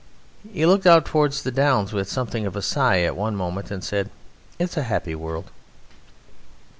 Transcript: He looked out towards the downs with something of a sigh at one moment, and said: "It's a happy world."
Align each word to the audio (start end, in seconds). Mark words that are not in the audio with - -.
He 0.51 0.65
looked 0.65 0.87
out 0.87 1.05
towards 1.05 1.43
the 1.43 1.51
downs 1.51 1.93
with 1.93 2.09
something 2.09 2.47
of 2.47 2.55
a 2.55 2.61
sigh 2.63 3.01
at 3.01 3.15
one 3.15 3.35
moment, 3.35 3.69
and 3.69 3.83
said: 3.83 4.09
"It's 4.57 4.75
a 4.75 4.81
happy 4.89 5.13
world." 5.13 5.51